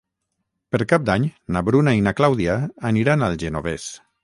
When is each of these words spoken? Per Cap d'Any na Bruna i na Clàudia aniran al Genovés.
Per 0.75 0.79
Cap 0.93 1.05
d'Any 1.09 1.27
na 1.57 1.63
Bruna 1.69 1.95
i 1.99 2.03
na 2.07 2.15
Clàudia 2.21 2.57
aniran 2.93 3.29
al 3.31 3.41
Genovés. 3.47 3.89